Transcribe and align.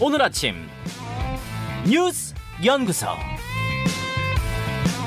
오늘 0.00 0.22
아침 0.22 0.54
뉴스 1.86 2.34
연구소 2.64 3.06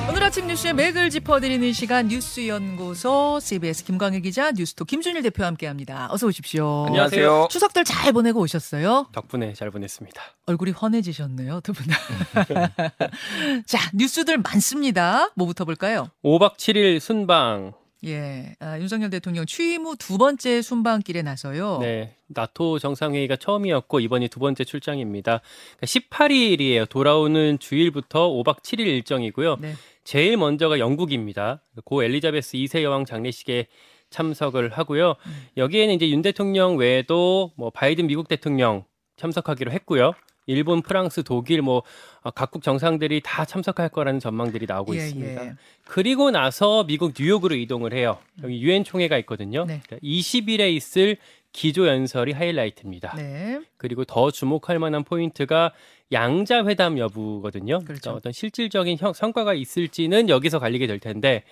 오늘 0.09 0.23
아침 0.23 0.47
뉴스의 0.47 0.73
맥을 0.73 1.09
짚어드리는 1.09 1.71
시간 1.71 2.09
뉴스 2.09 2.45
연구소 2.47 3.39
CBS 3.39 3.85
김광일 3.85 4.21
기자 4.21 4.51
뉴스토 4.51 4.83
김준일 4.83 5.21
대표와 5.21 5.47
함께합니다. 5.47 6.09
어서 6.11 6.27
오십시오. 6.27 6.85
안녕하세요. 6.87 7.47
추석들 7.49 7.85
잘 7.85 8.11
보내고 8.11 8.41
오셨어요? 8.41 9.07
덕분에 9.13 9.53
잘 9.53 9.71
보냈습니다. 9.71 10.21
얼굴이 10.47 10.71
환해지셨네요, 10.71 11.61
두 11.61 11.71
분. 11.71 11.85
자, 13.65 13.79
뉴스들 13.93 14.39
많습니다. 14.39 15.31
뭐부터 15.35 15.63
볼까요? 15.63 16.09
5박 16.25 16.57
7일 16.57 16.99
순방. 16.99 17.73
예, 18.05 18.55
아, 18.59 18.79
윤석열 18.79 19.09
대통령 19.11 19.45
취임 19.45 19.85
후 19.85 19.95
두 19.95 20.17
번째 20.17 20.61
순방길에 20.61 21.21
나서요. 21.21 21.77
네, 21.81 22.15
나토 22.27 22.79
정상회의가 22.79 23.35
처음이었고 23.35 23.99
이번이 23.99 24.27
두 24.29 24.39
번째 24.39 24.63
출장입니다. 24.63 25.41
그러니까 25.77 25.85
18일이에요. 25.85 26.89
돌아오는 26.89 27.59
주일부터 27.59 28.29
5박 28.29 28.61
7일 28.63 28.79
일정이고요. 28.87 29.57
네. 29.61 29.73
제일 30.03 30.37
먼저가 30.37 30.79
영국입니다. 30.79 31.61
고 31.85 32.03
엘리자베스 32.03 32.57
2세 32.57 32.81
여왕 32.81 33.05
장례식에 33.05 33.67
참석을 34.09 34.69
하고요. 34.69 35.15
여기에는 35.57 35.93
이제 35.95 36.09
윤 36.09 36.21
대통령 36.21 36.77
외에도 36.77 37.51
뭐 37.55 37.69
바이든 37.69 38.07
미국 38.07 38.27
대통령 38.27 38.83
참석하기로 39.17 39.71
했고요. 39.71 40.13
일본, 40.47 40.81
프랑스, 40.81 41.23
독일 41.23 41.61
뭐 41.61 41.83
어, 42.21 42.31
각국 42.31 42.63
정상들이 42.63 43.21
다 43.23 43.45
참석할 43.45 43.89
거라는 43.89 44.19
전망들이 44.19 44.65
나오고 44.67 44.95
예, 44.95 44.99
있습니다. 44.99 45.45
예. 45.45 45.53
그리고 45.85 46.31
나서 46.31 46.83
미국 46.85 47.13
뉴욕으로 47.17 47.55
이동을 47.55 47.93
해요. 47.93 48.17
여기 48.43 48.61
유엔 48.61 48.83
총회가 48.83 49.17
있거든요. 49.19 49.65
네. 49.65 49.81
그러니까 49.85 49.97
20일에 50.05 50.71
있을 50.75 51.17
기조 51.53 51.87
연설이 51.87 52.31
하이라이트입니다. 52.31 53.15
네. 53.17 53.59
그리고 53.77 54.05
더 54.05 54.31
주목할 54.31 54.79
만한 54.79 55.03
포인트가 55.03 55.73
양자 56.11 56.65
회담 56.65 56.97
여부거든요. 56.97 57.79
그렇죠. 57.79 57.85
그러니까 58.01 58.11
어떤 58.13 58.31
실질적인 58.33 58.97
형- 58.99 59.13
성과가 59.13 59.53
있을지는 59.53 60.29
여기서 60.29 60.59
갈리게 60.59 60.87
될 60.87 60.99
텐데 60.99 61.43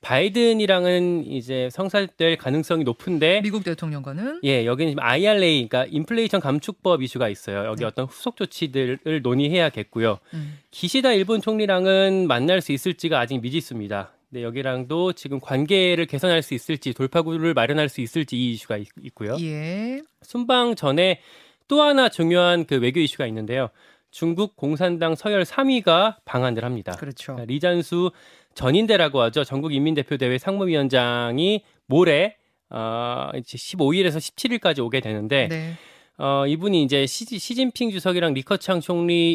바이든이랑은 0.00 1.26
이제 1.26 1.68
성사될 1.72 2.36
가능성이 2.36 2.84
높은데 2.84 3.40
미국 3.42 3.64
대통령과는 3.64 4.40
예, 4.44 4.64
여기는 4.64 4.92
지금 4.92 5.02
IRA, 5.02 5.68
그러니까 5.68 5.86
인플레이션 5.90 6.40
감축법 6.40 7.02
이슈가 7.02 7.28
있어요. 7.28 7.66
여기 7.66 7.80
네. 7.80 7.86
어떤 7.86 8.06
후속 8.06 8.36
조치들을 8.36 9.22
논의해야겠고요. 9.22 10.18
음, 10.34 10.58
기시다 10.70 11.12
일본 11.12 11.40
총리랑은 11.40 12.28
만날 12.28 12.60
수 12.60 12.72
있을지가 12.72 13.18
아직 13.18 13.40
미지수입니다. 13.40 14.12
근데 14.30 14.44
여기랑도 14.44 15.14
지금 15.14 15.40
관계를 15.40 16.06
개선할 16.06 16.42
수 16.42 16.54
있을지 16.54 16.92
돌파구를 16.92 17.54
마련할 17.54 17.88
수 17.88 18.00
있을지 18.00 18.36
이 18.36 18.52
이슈가 18.52 18.76
있, 18.76 18.88
있고요. 19.02 19.36
예. 19.40 20.02
순방 20.22 20.74
전에 20.74 21.20
또 21.66 21.82
하나 21.82 22.08
중요한 22.08 22.66
그 22.66 22.76
외교 22.76 23.00
이슈가 23.00 23.26
있는데요. 23.26 23.70
중국 24.10 24.56
공산당 24.56 25.14
서열 25.14 25.44
3위가 25.44 26.16
방한을 26.24 26.64
합니다. 26.64 26.92
그렇죠. 26.92 27.34
그러니까 27.34 27.52
리잔수 27.52 28.10
전인대라고 28.58 29.20
하죠. 29.22 29.44
전국 29.44 29.72
인민대표대회 29.72 30.36
상무위원장이 30.38 31.62
모레 31.86 32.36
어, 32.70 33.30
이제 33.36 33.56
15일에서 33.56 34.18
17일까지 34.18 34.84
오게 34.84 34.98
되는데 35.00 35.46
네. 35.48 35.74
어, 36.18 36.44
이분이 36.44 36.82
이제 36.82 37.06
시, 37.06 37.24
시진핑 37.24 37.92
주석이랑 37.92 38.34
리커창 38.34 38.80
총리 38.80 39.34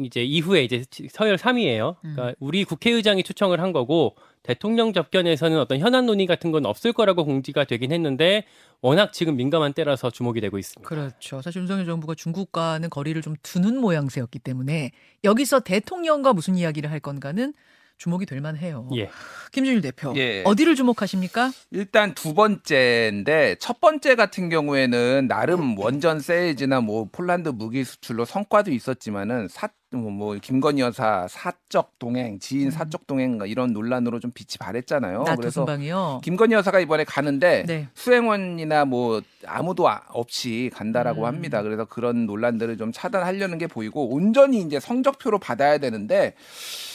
이제 0.00 0.24
이후에 0.24 0.64
이제 0.64 0.84
서열 1.10 1.36
3위예요. 1.36 1.96
그러니까 2.00 2.34
우리 2.40 2.64
국회의장이 2.64 3.22
초청을 3.22 3.60
한 3.60 3.72
거고 3.72 4.16
대통령 4.42 4.92
접견에서는 4.92 5.58
어떤 5.58 5.78
현안 5.78 6.06
논의 6.06 6.26
같은 6.26 6.50
건 6.50 6.66
없을 6.66 6.92
거라고 6.92 7.24
공지가 7.24 7.64
되긴 7.64 7.92
했는데 7.92 8.44
워낙 8.80 9.12
지금 9.12 9.36
민감한 9.36 9.74
때라서 9.74 10.10
주목이 10.10 10.40
되고 10.40 10.58
있습니다. 10.58 10.86
그렇죠. 10.86 11.40
사실 11.40 11.60
윤석열 11.60 11.86
정부가 11.86 12.16
중국과는 12.16 12.90
거리를 12.90 13.22
좀 13.22 13.36
두는 13.42 13.78
모양새였기 13.78 14.40
때문에 14.40 14.90
여기서 15.22 15.60
대통령과 15.60 16.32
무슨 16.32 16.56
이야기를 16.56 16.90
할 16.90 16.98
건가는 16.98 17.54
주목이 17.98 18.26
될 18.26 18.40
만해요. 18.40 18.88
예. 18.96 19.10
김준일 19.52 19.80
대표. 19.80 20.14
예. 20.16 20.42
어디를 20.44 20.74
주목하십니까? 20.74 21.50
일단 21.70 22.14
두 22.14 22.34
번째인데 22.34 23.56
첫 23.58 23.80
번째 23.80 24.14
같은 24.14 24.48
경우에는 24.48 25.28
나름 25.28 25.78
원전 25.78 26.20
세일즈나 26.20 26.80
뭐 26.80 27.08
폴란드 27.10 27.50
무기 27.50 27.84
수출로 27.84 28.24
성과도 28.24 28.70
있었지만은 28.70 29.48
사, 29.48 29.68
뭐, 29.92 30.10
뭐 30.10 30.34
김건희 30.34 30.80
여사 30.82 31.28
사적 31.28 31.98
동행, 31.98 32.38
지인 32.40 32.70
사적 32.70 33.06
동행 33.06 33.38
이런 33.46 33.72
논란으로 33.72 34.18
좀 34.18 34.32
빛이 34.32 34.56
발했잖아요. 34.58 35.24
그래서 35.36 35.60
순방이요. 35.60 36.20
김건희 36.24 36.54
여사가 36.54 36.80
이번에 36.80 37.04
가는데 37.04 37.64
네. 37.66 37.88
수행원이나 37.94 38.84
뭐 38.84 39.22
아무도 39.46 39.88
아- 39.88 40.02
없이 40.08 40.70
간다라고 40.74 41.22
음. 41.22 41.26
합니다. 41.26 41.62
그래서 41.62 41.84
그런 41.84 42.26
논란들을 42.26 42.76
좀 42.78 42.90
차단하려는 42.92 43.58
게 43.58 43.68
보이고 43.68 44.08
온전히 44.12 44.60
이제 44.60 44.80
성적표로 44.80 45.38
받아야 45.38 45.78
되는데 45.78 46.34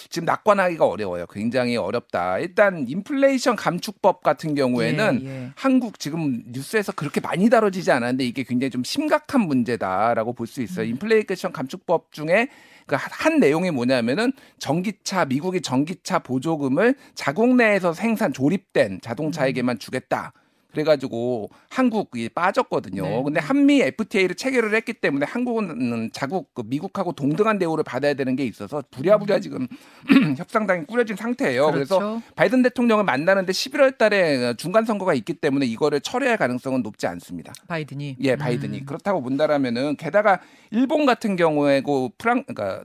지금 0.09 0.25
낙관하기가 0.25 0.85
어려워요. 0.85 1.25
굉장히 1.27 1.77
어렵다. 1.77 2.39
일단 2.39 2.85
인플레이션 2.85 3.55
감축법 3.55 4.21
같은 4.21 4.55
경우에는 4.55 5.21
예, 5.23 5.27
예. 5.27 5.51
한국 5.55 5.99
지금 5.99 6.43
뉴스에서 6.47 6.91
그렇게 6.91 7.21
많이 7.21 7.49
다뤄지지 7.49 7.89
않았는데 7.91 8.25
이게 8.25 8.43
굉장히 8.43 8.69
좀 8.69 8.83
심각한 8.83 9.39
문제다라고 9.41 10.33
볼수 10.33 10.59
음. 10.59 10.65
있어요. 10.65 10.85
인플레이션 10.87 11.53
감축법 11.53 12.11
중에 12.11 12.49
그한 12.97 13.39
내용이 13.39 13.71
뭐냐면은 13.71 14.33
전기차 14.59 15.25
미국이 15.25 15.61
전기차 15.61 16.19
보조금을 16.19 16.95
자국 17.15 17.55
내에서 17.55 17.93
생산 17.93 18.33
조립된 18.33 18.91
음. 18.93 18.99
자동차에게만 19.01 19.79
주겠다. 19.79 20.33
그래가지고 20.71 21.49
한국이 21.69 22.29
빠졌거든요. 22.29 23.03
네. 23.03 23.23
근데 23.23 23.39
한미 23.39 23.81
FTA를 23.81 24.35
체결을 24.35 24.73
했기 24.75 24.93
때문에 24.93 25.25
한국은 25.25 26.09
자국 26.13 26.53
그 26.53 26.63
미국하고 26.65 27.13
동등한 27.13 27.59
대우를 27.59 27.83
받아야 27.83 28.13
되는 28.13 28.35
게 28.35 28.45
있어서 28.45 28.83
부랴부랴 28.91 29.39
지금 29.39 29.67
협상당이 30.37 30.85
꾸려진 30.85 31.15
상태예요. 31.15 31.67
음. 31.67 31.71
그렇죠. 31.73 31.99
그래서 31.99 32.21
바이든 32.35 32.61
대통령을 32.63 33.03
만나는데 33.03 33.51
11월 33.51 33.97
달에 33.97 34.53
중간 34.55 34.85
선거가 34.85 35.13
있기 35.13 35.33
때문에 35.35 35.65
이거를 35.65 36.01
철회할 36.01 36.37
가능성은 36.37 36.81
높지 36.81 37.07
않습니다. 37.07 37.53
바이든이. 37.67 38.17
예, 38.21 38.35
바이든이 38.35 38.79
음. 38.79 38.85
그렇다고 38.85 39.21
본다라면은 39.21 39.95
게다가 39.97 40.39
일본 40.71 41.05
같은 41.05 41.35
경우에고 41.35 42.13
프랑 42.17 42.43
그러니까 42.43 42.83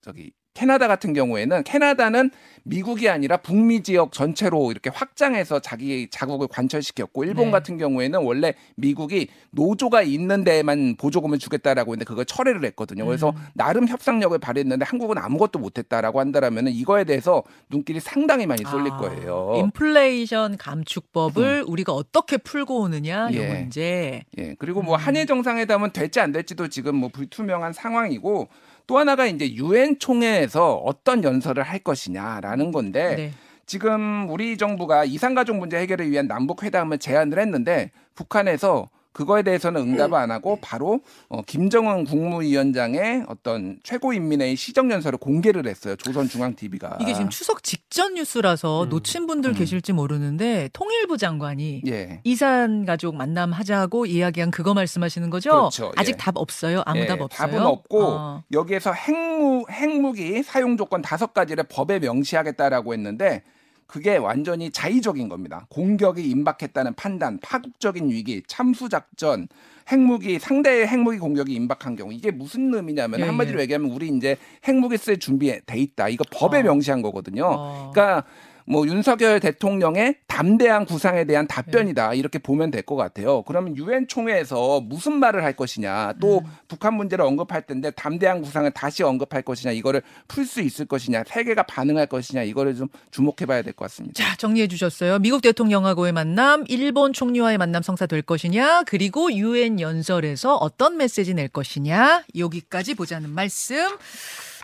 저기 0.00 0.32
캐나다 0.56 0.88
같은 0.88 1.12
경우에는 1.12 1.64
캐나다는 1.64 2.30
미국이 2.62 3.10
아니라 3.10 3.36
북미 3.36 3.82
지역 3.82 4.10
전체로 4.12 4.70
이렇게 4.70 4.88
확장해서 4.90 5.60
자기 5.60 6.08
자국을 6.10 6.48
관철시켰고 6.48 7.24
일본 7.24 7.46
네. 7.46 7.50
같은 7.50 7.76
경우에는 7.76 8.22
원래 8.22 8.54
미국이 8.74 9.28
노조가 9.50 10.00
있는 10.02 10.44
데에만 10.44 10.96
보조금을 10.96 11.38
주겠다라고 11.38 11.92
했는데 11.92 12.06
그걸 12.06 12.24
철회를 12.24 12.64
했거든요. 12.64 13.04
그래서 13.04 13.30
음. 13.30 13.46
나름 13.52 13.86
협상력을 13.86 14.36
발휘했는데 14.38 14.84
한국은 14.86 15.18
아무것도 15.18 15.58
못했다라고 15.58 16.20
한다라면은 16.20 16.72
이거에 16.72 17.04
대해서 17.04 17.42
눈길이 17.68 18.00
상당히 18.00 18.46
많이 18.46 18.64
쏠릴 18.64 18.92
아, 18.92 18.96
거예요. 18.96 19.52
인플레이션 19.58 20.56
감축법을 20.56 21.64
우리가 21.68 21.92
어떻게 21.92 22.38
풀고 22.38 22.80
오느냐 22.80 23.28
이 23.30 23.36
예. 23.36 23.46
문제. 23.46 24.24
예, 24.38 24.56
그리고 24.58 24.80
뭐 24.80 24.96
음. 24.96 25.00
한일 25.00 25.26
정상회담은 25.26 25.92
될지 25.92 26.18
안 26.18 26.32
될지도 26.32 26.68
지금 26.68 26.96
뭐 26.96 27.10
불투명한 27.10 27.74
상황이고 27.74 28.48
또 28.86 28.98
하나가 28.98 29.26
이제 29.26 29.52
유엔 29.54 29.98
총회에서 29.98 30.74
어떤 30.76 31.24
연설을 31.24 31.62
할 31.62 31.80
것이냐라는 31.80 32.72
건데 32.72 33.16
네. 33.16 33.32
지금 33.66 34.30
우리 34.30 34.56
정부가 34.56 35.04
이산가족 35.04 35.56
문제 35.56 35.76
해결을 35.78 36.10
위한 36.10 36.28
남북 36.28 36.62
회담을 36.62 36.98
제안을 36.98 37.38
했는데 37.38 37.90
북한에서 38.14 38.88
그거에 39.16 39.42
대해서는 39.42 39.80
응답을 39.80 40.14
안 40.14 40.30
하고 40.30 40.58
바로 40.60 41.00
어, 41.30 41.40
김정은 41.40 42.04
국무위원장의 42.04 43.24
어떤 43.28 43.78
최고인민회의 43.82 44.56
시정연설을 44.56 45.18
공개를 45.18 45.66
했어요. 45.66 45.96
조선중앙TV가. 45.96 46.98
이게 47.00 47.14
지금 47.14 47.30
추석 47.30 47.62
직전 47.62 48.12
뉴스라서 48.12 48.84
음. 48.84 48.88
놓친 48.90 49.26
분들 49.26 49.52
음. 49.52 49.54
계실지 49.54 49.94
모르는데 49.94 50.68
통일부 50.74 51.16
장관이 51.16 51.80
예. 51.86 52.20
이산 52.24 52.84
가족 52.84 53.16
만남 53.16 53.52
하자고 53.52 54.04
이야기한 54.04 54.50
그거 54.50 54.74
말씀하시는 54.74 55.30
거죠? 55.30 55.50
그렇죠. 55.50 55.92
아직 55.96 56.12
예. 56.12 56.16
답 56.18 56.36
없어요. 56.36 56.82
아무 56.84 57.00
예, 57.00 57.06
답 57.06 57.18
없어요. 57.22 57.48
답은 57.48 57.64
없고 57.64 58.02
어. 58.04 58.42
여기에서 58.52 58.92
핵무 58.92 59.64
핵무기 59.70 60.42
사용 60.42 60.76
조건 60.76 61.00
다섯 61.00 61.32
가지를 61.32 61.64
법에 61.70 62.00
명시하겠다라고 62.00 62.92
했는데 62.92 63.44
그게 63.86 64.16
완전히 64.16 64.70
자의적인 64.70 65.28
겁니다. 65.28 65.66
공격이 65.70 66.28
임박했다는 66.28 66.94
판단, 66.94 67.38
파국적인 67.40 68.10
위기, 68.10 68.42
참수 68.46 68.88
작전, 68.88 69.48
핵무기 69.88 70.38
상대의 70.38 70.88
핵무기 70.88 71.18
공격이 71.18 71.52
임박한 71.54 71.96
경우 71.96 72.12
이게 72.12 72.30
무슨 72.30 72.74
의미냐면 72.74 73.20
예, 73.20 73.24
한마디로 73.24 73.58
예. 73.58 73.62
얘기하면 73.62 73.92
우리 73.92 74.08
이제 74.08 74.36
핵무기 74.66 74.96
쓸 74.96 75.18
준비돼 75.18 75.78
있다. 75.78 76.08
이거 76.08 76.24
법에 76.30 76.58
어. 76.58 76.62
명시한 76.62 77.02
거거든요. 77.02 77.46
어. 77.46 77.92
그러니까 77.94 78.24
뭐 78.68 78.86
윤석열 78.86 79.40
대통령의 79.40 80.16
담대한 80.26 80.84
구상에 80.84 81.24
대한 81.24 81.46
답변이다. 81.46 82.14
이렇게 82.14 82.38
보면 82.38 82.70
될 82.70 82.82
것 82.82 82.96
같아요. 82.96 83.42
그러면 83.42 83.76
유엔 83.76 84.06
총회에서 84.06 84.80
무슨 84.80 85.14
말을 85.14 85.42
할 85.42 85.54
것이냐, 85.54 86.14
또 86.20 86.42
북한 86.68 86.94
문제를 86.94 87.24
언급할 87.24 87.62
텐데 87.62 87.90
담대한 87.90 88.42
구상을 88.42 88.70
다시 88.72 89.02
언급할 89.02 89.42
것이냐, 89.42 89.72
이거를 89.72 90.02
풀 90.28 90.46
수 90.46 90.60
있을 90.60 90.86
것이냐, 90.86 91.24
세계가 91.26 91.64
반응할 91.64 92.06
것이냐, 92.06 92.42
이거를 92.42 92.76
좀 92.76 92.88
주목해봐야 93.10 93.62
될 93.62 93.72
것 93.72 93.86
같습니다. 93.86 94.22
자, 94.22 94.36
정리해 94.36 94.68
주셨어요. 94.68 95.18
미국 95.18 95.42
대통령하고의 95.42 96.12
만남, 96.12 96.64
일본 96.68 97.12
총리와의 97.12 97.58
만남 97.58 97.82
성사될 97.82 98.22
것이냐, 98.22 98.84
그리고 98.84 99.32
유엔 99.32 99.80
연설에서 99.80 100.56
어떤 100.56 100.96
메시지 100.96 101.34
낼 101.34 101.48
것이냐, 101.48 102.24
여기까지 102.36 102.94
보자는 102.94 103.30
말씀. 103.30 103.76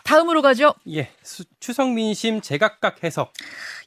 다음으로 0.03 0.41
가죠. 0.41 0.73
예, 0.89 1.09
수- 1.23 1.45
추석 1.59 1.91
민심 1.91 2.41
제각각 2.41 3.03
해석. 3.03 3.31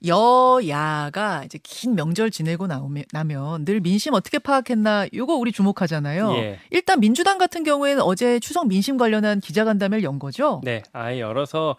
여야가 0.06 1.44
이제 1.44 1.58
긴 1.62 1.94
명절 1.94 2.30
지내고 2.30 2.66
나오면, 2.66 3.04
나면 3.12 3.64
늘 3.64 3.80
민심 3.80 4.14
어떻게 4.14 4.38
파악했나 4.38 5.06
요거 5.14 5.34
우리 5.34 5.52
주목하잖아요. 5.52 6.32
예. 6.36 6.58
일단 6.70 7.00
민주당 7.00 7.38
같은 7.38 7.64
경우에는 7.64 8.02
어제 8.02 8.38
추석 8.40 8.66
민심 8.68 8.96
관련한 8.96 9.40
기자간담회를 9.40 10.04
연 10.04 10.18
거죠. 10.18 10.60
네, 10.64 10.82
아예 10.92 11.20
열어서 11.20 11.76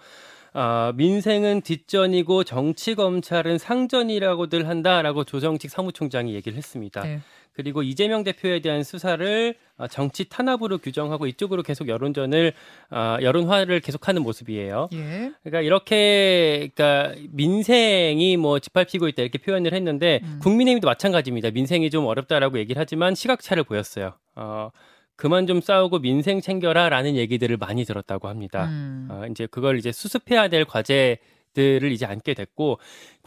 아, 0.54 0.92
민생은 0.96 1.62
뒷전이고 1.62 2.44
정치 2.44 2.96
검찰은 2.96 3.60
상전이라고들 3.60 4.68
한다라고 4.68 5.24
조정식 5.24 5.70
사무총장이 5.70 6.34
얘기를 6.34 6.58
했습니다. 6.58 7.02
네. 7.02 7.22
그리고 7.58 7.82
이재명 7.82 8.24
대표에 8.24 8.60
대한 8.60 8.84
수사를 8.84 9.56
아, 9.78 9.88
정치 9.88 10.30
탄압으로 10.30 10.78
규정하고 10.78 11.26
이쪽으로 11.26 11.64
계속 11.64 11.88
여론전을 11.88 12.54
아, 12.92 13.18
여론화를 13.20 13.80
계속하는 13.80 14.22
모습이에요. 14.22 14.90
예. 14.94 15.32
그러니까 15.42 15.62
이렇게 15.62 16.70
그러니까 16.76 17.16
민생이 17.32 18.38
뭐 18.38 18.60
짓밟히고 18.60 19.08
있다 19.08 19.24
이렇게 19.24 19.40
표현을 19.40 19.74
했는데 19.74 20.20
음. 20.24 20.40
국민의힘도 20.44 20.88
마찬가지입니다. 20.88 21.50
민생이 21.50 21.90
좀 21.90 22.06
어렵다라고 22.06 22.60
얘기를 22.60 22.80
하지만 22.80 23.16
시각차를 23.16 23.64
보였어요. 23.64 24.14
어, 24.36 24.70
그만 25.16 25.48
좀 25.48 25.60
싸우고 25.60 25.98
민생 25.98 26.42
챙겨라라는 26.42 27.16
얘기들을 27.16 27.58
많이 27.58 27.86
들었다고 27.86 28.28
합니다. 28.28 28.66
음. 28.66 29.08
어, 29.10 29.26
이제 29.32 29.48
그걸 29.48 29.80
이제 29.80 29.92
수습해야 29.92 30.48
될 30.48 30.64
과제들을 30.64 31.92
이제 31.92 32.06
안게 32.06 32.36
됐고 32.36 32.78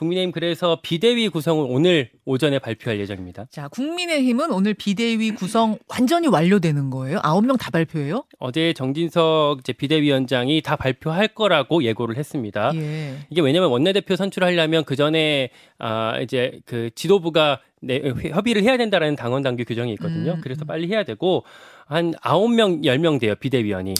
국민의힘 0.00 0.32
그래서 0.32 0.78
비대위 0.82 1.28
구성을 1.28 1.62
오늘 1.68 2.08
오전에 2.24 2.58
발표할 2.58 2.98
예정입니다. 3.00 3.44
자, 3.50 3.68
국민의힘은 3.68 4.50
오늘 4.50 4.72
비대위 4.72 5.32
구성 5.32 5.76
완전히 5.88 6.26
완료되는 6.26 6.88
거예요? 6.88 7.20
아홉 7.22 7.44
명 7.44 7.58
다 7.58 7.70
발표해요? 7.70 8.24
어제 8.38 8.72
정진석 8.72 9.58
비대위원장이 9.76 10.62
다 10.62 10.76
발표할 10.76 11.28
거라고 11.28 11.82
예고를 11.84 12.16
했습니다. 12.16 12.72
예. 12.76 13.16
이게 13.28 13.42
왜냐면 13.42 13.68
원내대표 13.68 14.16
선출하려면 14.16 14.84
그 14.84 14.96
전에 14.96 15.50
아 15.78 16.18
이제 16.20 16.60
그 16.64 16.88
지도부가 16.94 17.60
내, 17.82 18.00
협의를 18.32 18.62
해야 18.62 18.76
된다라는 18.78 19.16
당원 19.16 19.42
당규 19.42 19.64
규정이 19.64 19.92
있거든요. 19.94 20.32
음, 20.32 20.40
그래서 20.42 20.64
음. 20.64 20.66
빨리 20.66 20.88
해야 20.88 21.04
되고 21.04 21.44
한 21.86 22.14
아홉 22.22 22.50
명 22.50 22.82
열 22.84 22.98
명 22.98 23.18
돼요 23.18 23.34
비대위원이. 23.34 23.94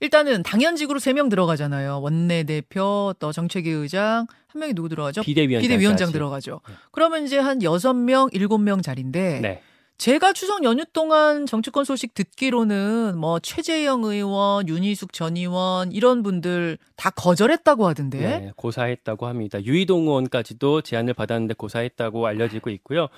일단은 0.00 0.42
당연직으로 0.42 0.98
세 0.98 1.14
명 1.14 1.30
들어가잖아요. 1.30 2.00
원내대표, 2.02 3.14
또 3.18 3.32
정책위 3.32 3.70
의장, 3.70 4.26
한 4.56 4.60
명이 4.60 4.74
누구 4.74 4.88
들어가죠? 4.88 5.20
비대위원장. 5.22 5.62
비대위원장 5.62 6.12
들어가죠. 6.12 6.60
그러면 6.90 7.24
이제 7.24 7.38
한 7.38 7.62
여섯 7.62 7.92
명, 7.92 8.28
일곱 8.32 8.58
명 8.58 8.80
자리인데 8.80 9.40
네. 9.40 9.62
제가 9.98 10.32
추석 10.34 10.64
연휴 10.64 10.84
동안 10.92 11.46
정치권 11.46 11.84
소식 11.84 12.12
듣기로는 12.14 13.18
뭐 13.18 13.38
최재형 13.38 14.04
의원, 14.04 14.68
윤희숙 14.68 15.12
전 15.12 15.36
의원 15.36 15.92
이런 15.92 16.22
분들 16.22 16.78
다 16.96 17.10
거절했다고 17.10 17.86
하던데. 17.86 18.18
네, 18.18 18.52
고사했다고 18.56 19.26
합니다. 19.26 19.62
유이동 19.62 20.02
의원까지도 20.02 20.82
제안을 20.82 21.14
받았는데 21.14 21.54
고사했다고 21.54 22.26
알려지고 22.26 22.70
있고요. 22.70 23.08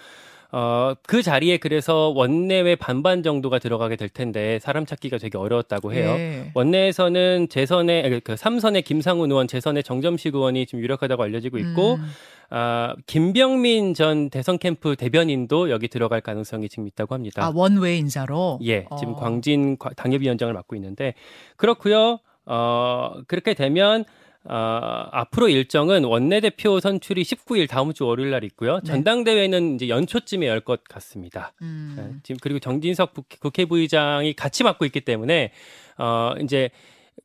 어, 0.51 0.95
그 1.07 1.23
자리에 1.23 1.59
그래서 1.59 2.09
원내외 2.17 2.75
반반 2.75 3.23
정도가 3.23 3.59
들어가게 3.59 3.97
될 3.97 4.09
텐데 4.09 4.59
사람 4.61 4.87
찾기가 4.87 5.19
되게 5.19 5.37
어려웠다고 5.37 5.93
해요. 5.93 6.15
예. 6.17 6.51
원내에서는 6.55 7.49
재선의 7.51 8.21
그 8.25 8.35
삼선의 8.37 8.83
김상훈 8.83 9.31
의원, 9.31 9.47
재선의 9.47 9.83
정점식 9.83 10.35
의원이 10.35 10.65
지금 10.67 10.81
유력하다고 10.81 11.23
알려지고 11.23 11.59
있고 11.59 11.95
음. 11.97 12.11
아, 12.51 12.95
김병민 13.07 13.93
전 13.93 14.31
대선 14.31 14.59
캠프 14.59 14.97
대변인도 14.97 15.69
여기 15.69 15.87
들어갈 15.89 16.23
가능성이 16.23 16.71
지금 16.71 16.87
있다고 16.87 17.15
합니다. 17.15 17.45
아 17.45 17.53
원외 17.55 17.99
인사로. 17.99 18.59
예, 18.65 18.87
지금 18.99 19.13
어. 19.13 19.17
광진 19.17 19.77
과- 19.77 19.91
당협위원장을 19.97 20.53
맡고 20.55 20.75
있는데 20.77 21.13
그렇고요. 21.57 22.21
어, 22.47 23.13
그렇게 23.27 23.53
되면 23.53 24.07
어, 24.49 25.09
앞으로 25.13 25.49
일정은 25.49 26.05
원내대표 26.05 26.81
선출이 26.81 27.23
19일 27.23 27.69
다음 27.69 27.93
주 27.93 28.07
월요일 28.07 28.31
날 28.31 28.45
있고요. 28.45 28.81
네. 28.81 28.87
전당대회는 28.87 29.75
이제 29.75 29.89
연초쯤에 29.89 30.47
열 30.47 30.61
것 30.61 30.83
같습니다. 30.85 31.53
네, 31.61 31.67
음. 31.67 32.21
지금 32.23 32.39
그리고 32.43 32.59
정진석 32.59 33.15
국- 33.15 33.29
국회 33.41 33.65
부의장이 33.65 34.33
같이 34.35 34.65
맡고 34.65 34.85
있기 34.87 35.03
때문에 35.03 35.53
어, 35.99 36.33
이제 36.43 36.71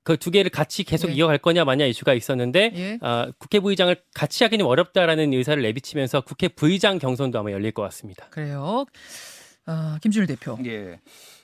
그 0.04 0.18
두 0.18 0.32
개를 0.32 0.50
같이 0.50 0.84
계속 0.84 1.08
네. 1.08 1.14
이어갈 1.14 1.38
거냐 1.38 1.64
마냐 1.66 1.86
이슈가 1.86 2.14
있었는데 2.14 2.72
예. 2.76 2.98
어, 3.08 3.32
국회 3.38 3.60
부의장을 3.60 3.96
같이 4.14 4.44
하기는 4.44 4.66
어렵다라는 4.66 5.32
의사를 5.34 5.62
내비치면서 5.64 6.22
국회 6.22 6.48
부의장 6.50 6.98
경선도 7.00 7.40
아마 7.40 7.52
열릴 7.52 7.72
것 7.72 7.84
같습니다. 7.84 8.26
그래요. 8.32 8.86
아, 9.66 9.98
김준일 10.02 10.28
대표. 10.28 10.58
예. 10.66 11.00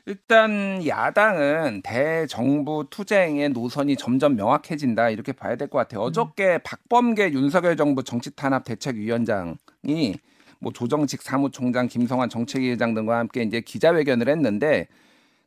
일단 0.09 0.83
야당은 0.87 1.83
대정부 1.83 2.83
투쟁의 2.89 3.49
노선이 3.49 3.95
점점 3.95 4.35
명확해진다 4.37 5.11
이렇게 5.11 5.33
봐야 5.33 5.55
될 5.55 5.67
것 5.67 5.77
같아요. 5.77 6.01
어저께 6.01 6.57
박범계 6.63 7.31
윤석열 7.33 7.77
정부 7.77 8.03
정치탄압 8.03 8.63
대책위원장이 8.63 10.15
뭐 10.59 10.73
조정식 10.73 11.21
사무총장, 11.21 11.87
김성환 11.87 12.27
정책위 12.29 12.69
의장 12.69 12.95
등과 12.95 13.19
함께 13.19 13.43
이제 13.43 13.61
기자회견을 13.61 14.27
했는데 14.29 14.87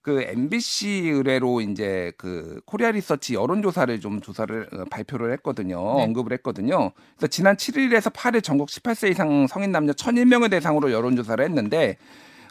그 0.01 0.23
MBC 0.23 1.11
의뢰로 1.13 1.61
이제 1.61 2.13
그 2.17 2.61
코리아 2.65 2.93
리서치 2.93 3.35
여론조사를 3.35 3.99
좀 4.01 4.21
조사를 4.21 4.69
어, 4.73 4.85
발표를 4.91 5.33
했거든요. 5.33 5.97
네. 5.97 6.05
언급을 6.05 6.33
했거든요. 6.35 6.93
그래서 7.17 7.27
지난 7.29 7.57
7일에서 7.57 8.13
8일 8.13 8.45
전국 8.45 8.69
18세 8.69 9.11
이상 9.11 9.49
성인 9.49 9.73
남녀 9.73 9.93
1,001명을 9.93 10.51
대상으로 10.53 10.93
여론조사를 10.93 11.45
했는데 11.45 11.97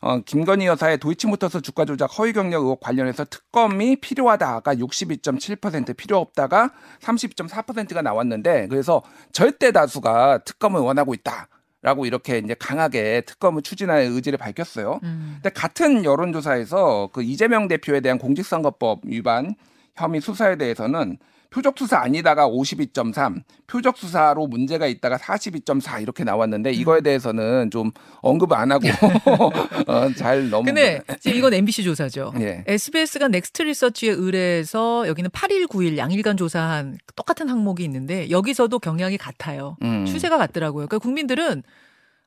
어, 0.02 0.20
김건희 0.20 0.66
여사의 0.66 0.98
도이치모터스 0.98 1.62
주가 1.62 1.86
조작 1.86 2.08
허위 2.18 2.34
경력 2.34 2.64
의혹 2.64 2.80
관련해서 2.80 3.24
특검이 3.26 3.98
필요하다가 3.98 4.76
62.7% 4.76 5.96
필요 5.96 6.18
없다가 6.18 6.72
30.4%가 7.00 8.02
나왔는데 8.02 8.68
그래서 8.68 9.04
절대 9.32 9.72
다수가 9.72 10.40
특검을 10.40 10.82
원하고 10.82 11.14
있다. 11.14 11.48
라고 11.84 12.06
이렇게 12.06 12.38
이제 12.38 12.54
강하게 12.54 13.22
특검을 13.22 13.64
추진할 13.64 14.02
의지를 14.02 14.38
밝혔어요. 14.38 15.00
음. 15.02 15.40
근데 15.42 15.50
같은 15.50 16.06
여론조사에서 16.06 17.10
그 17.12 17.24
이재명 17.24 17.68
대표에 17.68 18.02
대한 18.02 18.20
공직선거법 18.20 19.02
위반 19.06 19.56
혐의 19.96 20.22
수사에 20.22 20.58
대해서는 20.58 21.18
표적 21.52 21.78
수사 21.78 22.00
아니다가 22.00 22.48
52.3, 22.48 23.44
표적 23.68 23.98
수사로 23.98 24.48
문제가 24.48 24.88
있다가 24.88 25.18
42.4 25.18 26.02
이렇게 26.02 26.24
나왔는데 26.24 26.72
이거에 26.72 27.02
대해서는 27.02 27.70
좀 27.72 27.92
언급 28.22 28.54
안 28.54 28.72
하고 28.72 28.88
어, 29.88 30.14
잘 30.16 30.50
넘어. 30.50 30.64
근데 30.64 31.02
지금 31.20 31.38
이건 31.38 31.54
MBC 31.54 31.84
조사죠. 31.84 32.34
예. 32.40 32.64
SBS가 32.66 33.28
넥스트 33.28 33.64
리서치에 33.64 34.12
의뢰해서 34.12 35.06
여기는 35.08 35.30
8일, 35.30 35.68
9일 35.68 35.98
양일간 35.98 36.38
조사한 36.38 36.98
똑같은 37.18 37.50
항목이 37.50 37.84
있는데 37.84 38.30
여기서도 38.30 38.80
경향이 38.80 39.18
같아요. 39.18 39.76
음. 39.84 40.06
추세가 40.06 40.38
같더라고요. 40.38 40.88
그러니까 40.88 41.00
국민들은 41.00 41.64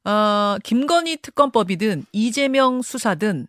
어, 0.04 0.56
김건희 0.62 1.16
특검법이든 1.22 2.04
이재명 2.12 2.82
수사든 2.82 3.46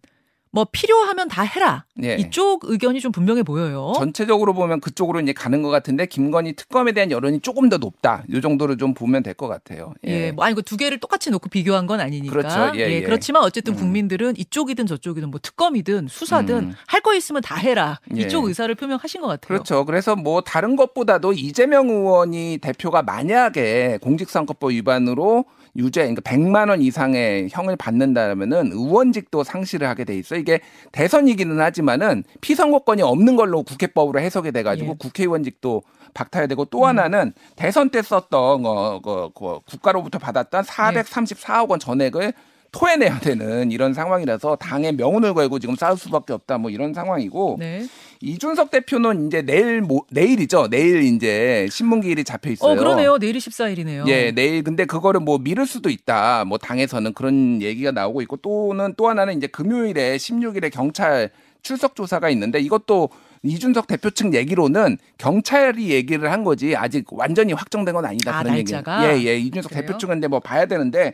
뭐 0.56 0.66
필요하면 0.72 1.28
다 1.28 1.42
해라. 1.42 1.84
예. 2.02 2.16
이쪽 2.16 2.62
의견이 2.64 3.02
좀 3.02 3.12
분명해 3.12 3.44
보여요. 3.44 3.92
전체적으로 3.98 4.54
보면 4.54 4.80
그쪽으로 4.80 5.20
이제 5.20 5.34
가는 5.34 5.62
것 5.62 5.70
같은데 5.70 6.06
김건희 6.06 6.54
특검에 6.54 6.94
대한 6.94 7.12
여론이 7.12 7.42
조금 7.42 7.68
더 7.68 7.76
높다. 7.78 8.24
이 8.30 8.40
정도로 8.40 8.78
좀 8.78 8.94
보면 8.94 9.22
될 9.22 9.34
것 9.36 9.50
같아요. 9.50 9.94
예, 10.06 10.32
뭐 10.32 10.46
아니 10.46 10.56
그두 10.56 10.78
개를 10.78 10.98
똑같이 11.02 11.30
놓고 11.30 11.50
비교한 11.50 11.88
건 11.88 12.00
아니니까. 12.00 12.32
그렇죠. 12.32 12.72
예, 12.76 12.90
예. 12.90 13.02
그렇지만 13.02 13.44
어쨌든 13.44 13.74
음. 13.74 13.80
국민들은 13.80 14.36
이쪽이든 14.38 14.86
저쪽이든 14.88 15.30
뭐 15.30 15.42
특검이든 15.44 16.08
수사든 16.10 16.56
음. 16.56 16.74
할거 16.88 17.14
있으면 17.16 17.42
다 17.42 17.56
해라. 17.58 18.00
예. 18.16 18.22
이쪽 18.22 18.46
의사를 18.46 18.74
표명하신 18.76 19.20
것 19.20 19.28
같아요. 19.28 19.48
그렇죠. 19.50 19.84
그래서 19.84 20.16
뭐 20.16 20.40
다른 20.40 20.78
것보다도 20.78 21.34
이재명 21.34 21.90
의원이 21.90 22.60
대표가 22.62 23.02
만약에 23.02 24.00
공직선거법 24.02 24.72
위반으로 24.72 25.44
유죄, 25.78 26.02
그러니까 26.02 26.22
100만 26.22 26.70
원 26.70 26.82
이상의 26.82 27.50
형을 27.52 27.76
받는다면은 27.76 28.72
의원직도 28.72 29.44
상실을 29.44 29.88
하게 29.88 30.06
돼 30.06 30.18
있어. 30.18 30.36
이게 30.36 30.60
대선이기는 30.92 31.60
하지만은 31.60 32.24
피선거권이 32.42 33.02
없는 33.02 33.36
걸로 33.36 33.64
국회법으로 33.64 34.20
해석이 34.20 34.52
돼 34.52 34.64
가지고 34.64 34.92
예. 34.92 34.96
국회의원직도 34.98 35.84
박탈되고 36.14 36.66
또 36.66 36.86
하나는 36.86 37.34
대선 37.56 37.90
때 37.90 38.02
썼던 38.02 38.66
어, 38.66 39.02
그, 39.04 39.30
그 39.36 39.60
국가로부터 39.66 40.18
받았던 40.18 40.64
434억 40.64 41.70
원 41.70 41.80
전액을 41.80 42.34
토해내야 42.76 43.20
되는 43.20 43.72
이런 43.72 43.94
상황이라서 43.94 44.58
당의 44.58 44.94
명운을 44.94 45.34
걸고 45.34 45.60
지금 45.60 45.76
싸울 45.76 45.98
수밖에 45.98 46.34
없다 46.34 46.58
뭐 46.58 46.70
이런 46.70 46.94
상황이고 46.94 47.56
네. 47.58 47.86
이준석 48.20 48.70
대표는 48.70 49.28
이제 49.28 49.42
내일 49.42 49.82
모, 49.82 50.06
내일이죠. 50.12 50.68
내일 50.70 51.04
이제 51.04 51.68
신문기일이 51.72 52.26
잡혀 52.26 52.50
있어요. 52.50 52.74
어, 52.74 52.76
그러네요. 52.76 53.18
내일이 53.18 53.40
14일이네요. 53.40 54.08
예, 54.08 54.32
내일 54.32 54.64
근데 54.64 54.84
그거를 54.86 55.22
뭐 55.22 55.38
미룰 55.38 55.66
수도 55.66 55.90
있다. 55.90 56.44
뭐 56.46 56.58
당에서는 56.58 57.14
그런 57.14 57.62
얘기가 57.62 57.92
나오고 57.92 58.22
있고 58.24 58.38
또는 58.38 58.94
또 58.98 59.08
하나는 59.08 59.38
이제 59.38 59.48
금요일에 59.48 60.18
16일에 60.18 60.72
경찰 60.72 61.30
출석 61.62 61.96
조사가 61.96 62.30
있는데 62.30 62.60
이것도 62.60 63.10
이준석 63.44 63.88
대표 63.88 64.10
측 64.10 64.34
얘기로는 64.34 64.98
경찰이 65.18 65.92
얘기를 65.92 66.32
한 66.32 66.44
거지 66.44 66.76
아직 66.76 67.06
완전히 67.12 67.54
확정된 67.54 67.94
건 67.94 68.06
아니다 68.06 68.38
아, 68.38 68.44
그런 68.44 68.56
날짜가? 68.56 69.14
얘기. 69.14 69.28
예, 69.28 69.32
예. 69.32 69.38
이준석 69.38 69.72
그래요? 69.72 69.86
대표 69.86 69.98
측은 69.98 70.16
근데 70.16 70.28
뭐 70.28 70.40
봐야 70.40 70.66
되는데 70.66 71.14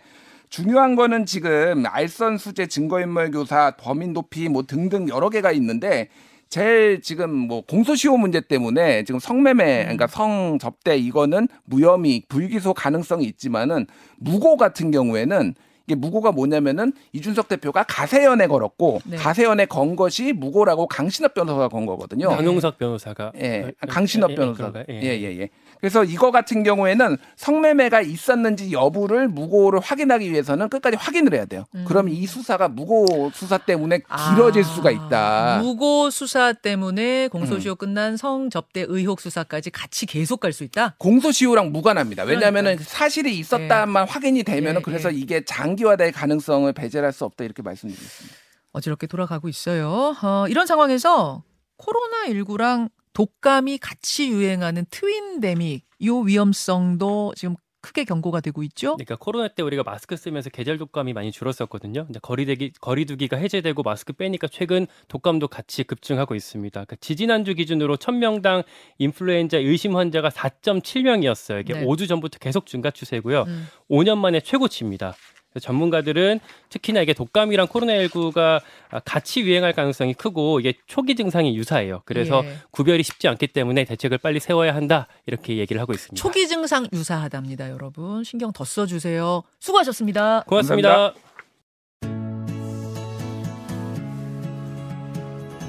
중요한 0.52 0.98
거는 0.98 1.26
지금 1.26 1.86
알선 1.88 2.38
수재 2.38 2.68
증거인멸 2.68 3.32
교사 3.32 3.72
범인 3.78 4.12
도피 4.12 4.50
뭐 4.50 4.64
등등 4.64 5.08
여러 5.08 5.30
개가 5.30 5.54
있는데 5.54 6.10
제일 6.50 7.02
지금 7.02 7.34
뭐 7.34 7.62
공소시효 7.66 8.18
문제 8.18 8.42
때문에 8.42 9.06
지금 9.06 9.22
성매매 9.22 9.84
그러니까 9.84 10.08
성 10.08 10.60
접대 10.60 10.98
이거는 10.98 11.48
무혐의 11.64 12.24
불기소 12.28 12.74
가능성이 12.74 13.24
있지만은 13.28 13.88
무고 14.18 14.58
같은 14.58 14.92
경우에는 14.92 15.56
무고가 15.96 16.32
뭐냐면은 16.32 16.94
이준석 17.14 17.48
대표가 17.48 17.84
가세연에 17.84 18.48
걸었고 18.48 19.02
네. 19.06 19.18
가세연에 19.18 19.66
건 19.66 19.96
것이 19.96 20.34
무고라고 20.34 20.88
강신업 20.88 21.34
변호사가 21.34 21.68
건 21.70 21.86
거거든요. 21.86 22.30
강용석 22.30 22.78
변호사가 22.78 23.32
예, 23.42 23.72
어, 23.82 23.88
강신업 23.88 24.32
예, 24.32 24.36
변호사. 24.36 24.58
그런가요? 24.72 24.86
예, 24.90 25.02
예, 25.02 25.40
예. 25.40 25.50
그래서 25.80 26.04
이거 26.04 26.30
같은 26.30 26.62
경우에는 26.62 27.18
성매매가 27.38 28.02
있었는지 28.02 28.72
여부를 28.72 29.28
무고를 29.28 29.80
확인하기 29.80 30.32
위해서는 30.32 30.70
끝까지 30.70 30.96
확인을 30.96 31.34
해야 31.34 31.46
돼요. 31.46 31.66
음. 31.74 31.86
그럼 31.88 32.08
이 32.08 32.28
수사가 32.28 32.68
무고 32.68 33.32
수사 33.34 33.58
때문에 33.58 34.00
길어질 34.36 34.62
아, 34.62 34.66
수가 34.66 34.92
있다. 34.92 35.58
음. 35.58 35.66
무고 35.66 36.12
수사 36.12 36.54
때문에 36.54 37.30
공소시효 37.30 37.76
끝난 37.76 38.16
성접대 38.16 38.86
의혹 38.88 39.22
수사까지 39.22 39.72
같이 39.72 40.06
계속 40.06 40.40
갈 40.40 40.52
수 40.54 40.64
있다. 40.66 40.96
공소시효랑 41.00 41.72
무관합니다. 41.72 42.24
왜냐하면 42.24 42.68
은 42.68 42.76
그러니까요. 42.76 42.86
사실이 42.88 43.40
있었다만 43.40 44.08
확인이 44.08 44.44
되면 44.44 44.76
은 44.76 44.82
예, 44.82 44.84
그래서 44.84 45.12
예. 45.14 45.18
이게 45.18 45.44
장기 45.46 45.81
화 45.84 45.96
될 45.96 46.12
가능성을 46.12 46.72
배제할 46.74 47.12
수 47.14 47.26
없다 47.26 47.44
이렇게 47.44 47.62
말씀드리겠습니다. 47.62 48.38
어지럽게 48.74 49.08
돌아가고 49.08 49.50
있어요. 49.50 50.16
어, 50.24 50.46
이런 50.48 50.66
상황에서 50.66 51.44
코로나19랑 51.78 52.90
독감이 53.14 53.78
같이 53.78 54.30
유행하는 54.30 54.86
트윈데믹 54.90 55.86
요 56.06 56.20
위험성도 56.20 57.34
지금 57.36 57.56
크게 57.82 58.04
경고가 58.04 58.42
되고 58.42 58.62
있죠. 58.64 58.96
그러니까 58.96 59.16
코로나 59.16 59.48
때 59.48 59.64
우리가 59.64 59.82
마스크 59.84 60.16
쓰면서 60.16 60.52
계절 60.52 60.78
독감이 60.78 61.14
많이 61.14 61.32
줄었었거든요. 61.32 62.06
근데 62.06 62.20
거리대기 62.20 62.74
거리두기가 62.80 63.38
해제되고 63.38 63.82
마스크 63.82 64.14
빼니까 64.14 64.48
최근 64.48 64.86
독감도 65.08 65.48
같이 65.48 65.84
급증하고 65.84 66.36
있습니다. 66.36 66.72
그러니까 66.72 66.96
지지난주 67.02 67.56
기준으로 67.56 67.98
1000명당 67.98 68.64
인플루엔자 69.00 69.58
의심 69.58 69.98
환자가 69.98 70.30
4.7명이었어요. 70.30 71.62
이게 71.62 71.74
네. 71.74 71.86
5주 71.86 72.08
전부터 72.08 72.38
계속 72.38 72.68
증가 72.68 72.92
추세고요. 72.92 73.44
음. 73.48 73.68
5년 73.90 74.18
만에 74.20 74.42
최고치입니다. 74.42 75.16
전문가들은 75.60 76.40
특히나 76.70 77.02
이게 77.02 77.14
독감이랑 77.14 77.68
코로나19가 77.68 78.62
같이 79.04 79.42
유행할 79.42 79.74
가능성이 79.74 80.14
크고 80.14 80.60
이게 80.60 80.74
초기 80.88 81.16
증상이 81.16 81.56
유사해요. 81.58 82.02
그래서 82.06 82.42
예. 82.46 82.56
구별이 82.72 83.04
쉽지 83.04 83.28
않기 83.28 83.48
때문에 83.48 83.84
대책을 83.86 84.18
빨리 84.20 84.40
세워야 84.40 84.74
한다 84.76 85.08
이렇게 85.26 85.58
얘기를 85.58 85.82
하고 85.82 85.94
있습니다. 85.94 86.22
초기 86.22 86.48
증상 86.48 86.88
유사하답니다, 86.94 87.70
여러분. 87.70 88.24
신경 88.24 88.52
더 88.54 88.64
써주세요. 88.64 89.44
수고하셨습니다. 89.60 90.44
고맙습니다. 90.48 91.14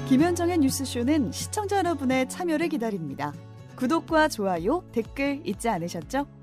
김현정의 0.07 0.59
뉴스쇼는 0.59 1.31
시청자 1.31 1.77
여러분의 1.77 2.29
참여를 2.29 2.69
기다립니다. 2.69 3.33
구독과 3.75 4.27
좋아요, 4.27 4.83
댓글 4.91 5.41
잊지 5.43 5.67
않으셨죠? 5.69 6.42